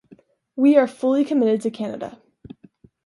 [0.55, 2.19] We are fully committed to Canada.